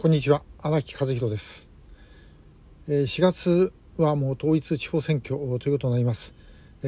[0.00, 0.42] こんにちは。
[0.62, 1.70] 荒木和弘です。
[2.88, 6.34] 4月はもう統一地方選挙ということになります。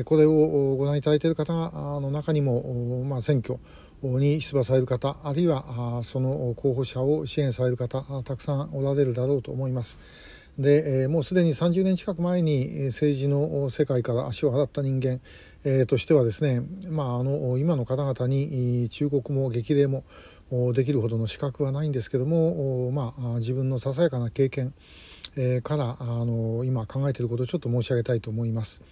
[0.06, 1.52] これをご覧いただいている方
[2.00, 3.58] の中にも、まあ、選挙
[4.02, 10.00] に出馬される方あるいはその候補者を支援される方たくさんおられるだろうと思います。
[10.58, 15.20] でもうすでに30年近く前に政治の世界から足を払った人間
[15.86, 20.04] としてはですね、まあ、あの今の方々に忠告も激励も
[20.74, 24.74] できるほどの資格はないんですけども、まあ、自分のささやかな経験
[25.62, 28.82] からあの今考えていることをちょっと申し上げたいと思います。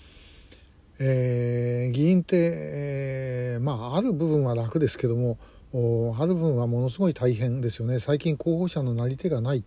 [1.02, 5.38] えー、議員って、えー、まあある部分は楽ですけども
[5.72, 9.62] ある部分はものすごい大変ですよね最近候補者のなり手がない、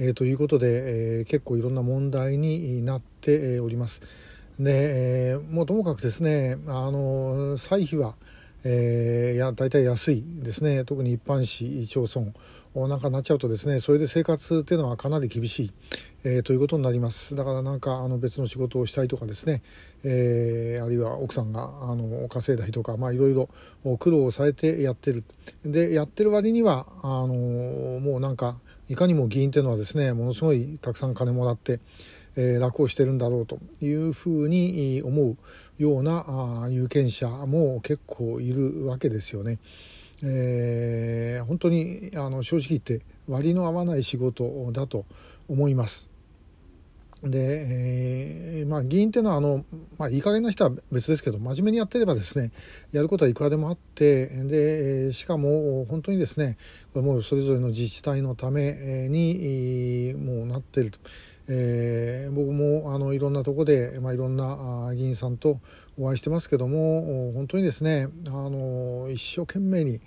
[0.00, 4.02] えー、ということで、えー、結構いろんな問題になっております。
[4.58, 8.14] で、えー、もうともかくですねあの歳費は
[8.64, 10.84] えー、や大体安いですね。
[10.84, 12.32] 特に一般市町村。
[12.88, 15.72] なんかなっちゃうとですねそれで生活っていうのはかなり厳しい、
[16.24, 17.36] えー、ということになります。
[17.36, 19.62] だからなんかあの別の仕事をしたいとかですね、
[20.02, 23.48] えー、あるいは奥さんがあの稼いだりとかまあいろいろ
[23.98, 25.22] 苦労をされてやってる。
[25.64, 28.56] でやってる割にはあのもうなんか
[28.88, 31.78] いかにも議員っていうのはですねものすごいたくさん金もらって
[32.36, 35.36] え楽をしてるんだろうというふうに思う
[35.78, 39.58] ような有権者も結構いるわけですよね。
[40.22, 45.04] えー、本当にあの正直言って割の合わない仕事だと
[45.48, 46.08] 思います。
[47.22, 49.64] で、えー、まあ議員っていうのはあの、
[49.98, 52.50] まあ、いい加減な人は別ですけど真面目にやってればですね
[52.92, 56.58] やることはいくらでもあってでしかも本当にですね
[56.94, 60.98] もうそれぞれの自治体のためにもうなっていると。
[61.48, 65.60] えー、僕もあのいろんなとこで、まあ、いろんな議員さんと
[65.98, 70.00] お会いしてますけども本当にですねあの一生懸命に、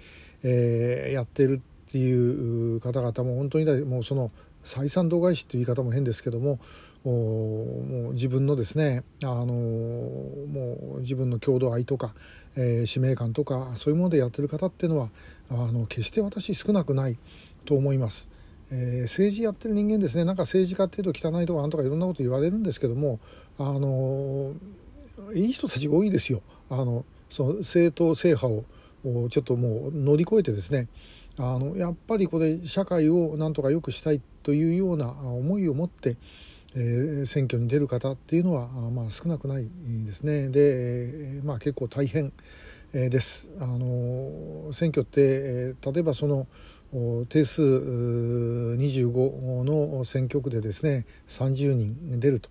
[0.43, 4.31] えー、やってるっていう方々も本当にもうその
[4.63, 6.59] 採算度外視という言い方も変ですけども
[7.05, 12.13] もう自分のですねあのもう自分の郷土愛とか、
[12.57, 15.09] えー、使命感とかそういうものでやってる方っていうのは
[15.49, 17.17] あの決して私少なくない
[17.63, 18.29] と思います。
[18.71, 20.25] えー、政治やってる人間ですね。
[20.25, 23.19] なんか政治家っていうと汚いとかなんとかいろんなこと言われるんですけども
[23.57, 24.53] あの
[25.33, 26.41] いい人たち多いですよ。
[26.69, 28.63] あのその政党制覇を
[29.29, 30.87] ちょっともう乗り越えてですね。
[31.39, 36.17] あのやっぱりこれ社会をなんとか良くしたいというような思いを持って、
[36.75, 39.69] えー、選挙に出る方っていうのはまあ少なくない
[40.05, 40.49] ですね。
[40.49, 42.33] で、まあ、結構大変
[42.91, 43.49] です。
[43.59, 46.47] あの選挙って例えばその
[47.29, 52.49] 定数25の選挙区でですね30人出ると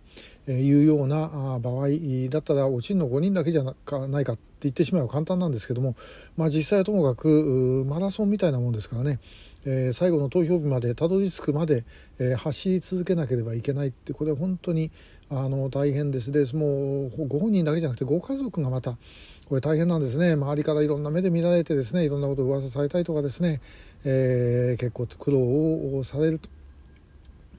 [0.52, 1.88] いうような場合
[2.28, 5.96] だったら落ちるの5人だけじゃないかって言ってしまえば簡単なんですけども、
[6.36, 9.18] まあ、実際はともかくマラソンみたいなもんですからね、
[9.68, 11.84] えー、最後の投票日までたどり着くまで、
[12.20, 14.92] えー、走り続けなければいけないってこれ本当に
[15.28, 18.96] あの大変ですでもうご本人だけじゃなくてご家族がまた
[19.48, 23.60] これ大変なんですね周りからいろんな目で見られてですねいろんなことを噂されたりとかですね、
[24.04, 26.48] えー、結構苦労をされると。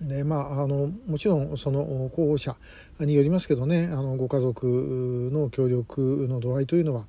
[0.01, 2.55] でまあ、あのもちろんその候補者
[2.99, 7.05] によりますけどねあのご家族の協力の度合いというのは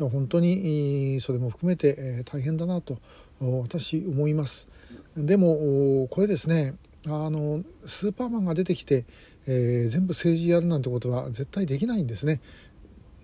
[0.00, 2.98] 本当にそれも含めて大変だなと
[3.42, 4.68] 私思います
[5.16, 6.74] でもこれですね
[7.06, 9.04] あのスーパーマンが出てきて、
[9.46, 12.40] えー、全部政治やるなんてことは絶対できないんですね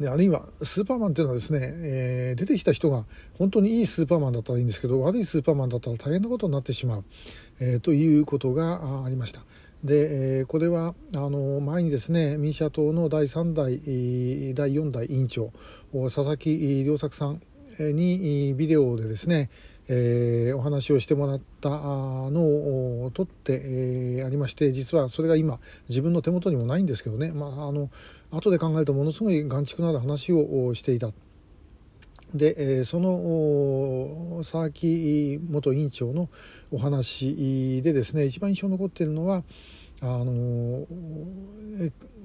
[0.01, 3.05] であるいはスーパーマンっていうのはですね、えー、出てきた人が
[3.37, 7.05] 本当にいいスーパーマンだったらいいんですけど悪いスーパーマンだったら大変なことになってしまう、
[7.61, 9.41] えー、ということがありました。
[9.83, 13.79] で、えー、これはあの前にですね民社党の第3代
[14.55, 15.53] 第4代委員長
[15.93, 17.41] 佐々木良作さん
[17.79, 19.51] にビデオでですね、
[19.89, 27.91] えー、お話をしてもらったのを撮って、えー、ありまして実はそれが今自分の手元にもないんですけどね、まあ、あの
[28.31, 31.11] 後で考えるとものすごい眼蓄のある話をしていた。
[32.35, 36.29] で、え、その佐々木元委員長の
[36.71, 39.43] お話でですね一番印象に残っているのは
[40.03, 40.87] あの、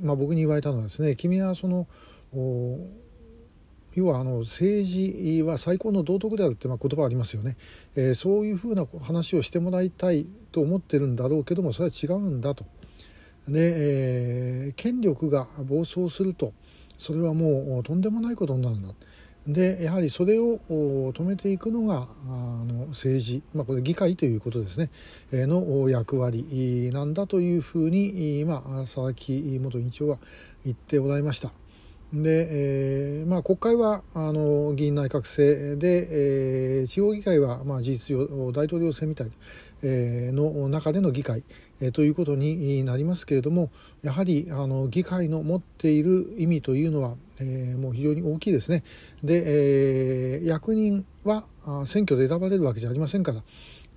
[0.02, 1.88] まあ、僕に言われたのはですね君はその
[3.96, 7.58] 要はあの政治は最高の道徳であるってまあ言葉ありますよね、
[7.96, 12.66] えー、そういうふうな話をしてもらいたいと思ってるんだろうけどもそれは違うんだと。
[13.48, 16.54] で、えー、権力が暴走すると
[16.98, 18.90] それはもうとんでもないことになるんだ。
[19.48, 24.90] でやはりそれを止めていくのがあの政治、まあ、これ議会ということですね
[25.34, 30.18] の役割なんだというふうに、まあ、佐々木元委員長は
[30.64, 31.52] 言っておられました。
[32.14, 39.32] で、えーまあ、国会はあの議員内閣制で、えー、地方議会は、まあ、事実上大統領制みたい
[39.84, 41.44] えの中での議会、
[41.82, 43.70] えということになりますけれども
[44.02, 48.84] やはりあの議会の持っている意味というのは、えもう非常に大きいですね。
[49.24, 51.46] で、え役人は
[51.86, 53.44] 選挙で選ばれるわけじゃありませんから。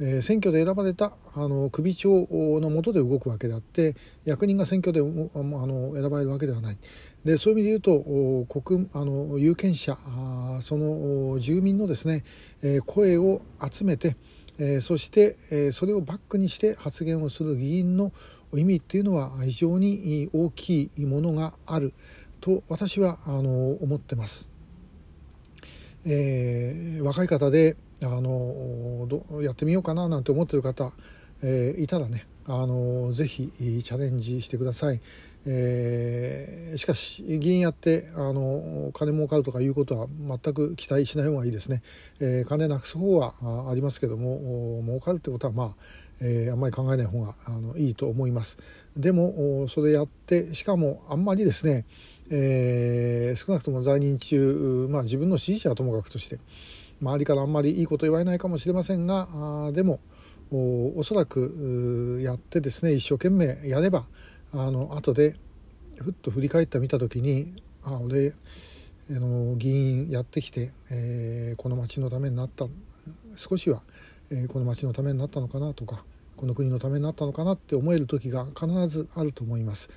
[0.00, 3.94] え選挙で選ばれたあの首長の下で動くわけであって
[4.24, 6.78] 役人が選挙であの選ばれるわけではない
[7.24, 9.96] でそういう意味で言うと国あの有権者
[10.60, 12.24] その住民のですね、
[12.62, 14.16] え声を集めて、
[14.58, 18.12] えそして、えそれをバックにして発言をする議員の
[18.54, 21.92] 意味っていうのは非常に大きいものがある
[22.40, 24.50] と私はあの思ってます。
[26.06, 29.08] えー、若い方であの
[29.42, 30.92] やってみようかななんて思ってる方、
[31.42, 35.00] えー、いたらねあのぜひチャレンジしてください。
[35.48, 41.82] えー、しかし議員やってあの金儲かるとかいうことは全く期待しない方がいいですね、
[42.18, 43.34] えー、金なくす方は
[43.70, 45.70] ありますけども儲かるってことはまあ、
[46.20, 48.58] えー、あんまり考えない方があのいいと思います
[48.96, 51.84] でもそれやってしかもあんまりですね、
[52.30, 56.38] えー、少なくとも在任中、まあ、自分の支持者はともかくとして
[57.00, 59.28] 周りからあんまりいいこと言われないかもしれませんが
[59.68, 60.00] あでも
[60.50, 64.06] おおそらくやってですね一生懸命やれば
[64.52, 65.36] あの後で
[65.98, 68.32] ふっと振り返ってみた時にあ俺
[69.10, 72.66] あの議員やってきて、えー、この町のためになった
[73.36, 73.82] 少しは、
[74.30, 76.04] えー、この町のためになったのかなとか
[76.36, 79.90] この国のためになったのかなって思える時が必ずあると思います。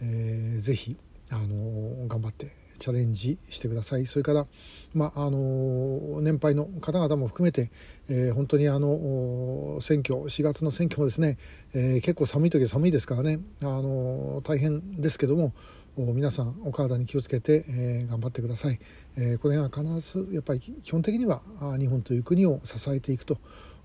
[0.00, 0.96] えー、ぜひ
[1.30, 2.46] あの頑張って
[2.78, 4.06] チャレンジしてください。
[4.06, 4.46] それから、
[4.94, 7.70] まあ、あの年配の方々も含めて、
[8.08, 11.38] えー、本当にあの選挙4月の選挙もですね、
[11.74, 13.40] えー、結構寒い時は寒いですからね。
[13.62, 15.52] あの大変ですけども
[15.96, 18.80] 皆さんお体に気をつけて、えー、頑張ってください、
[19.16, 21.40] えー、これが必ずやっぱり基本的には
[21.78, 23.38] 日本という国を支えていくと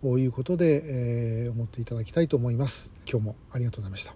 [0.03, 2.93] いうことで、え、思っていただきたいと思います。
[3.09, 4.07] 今日もありがとうございました。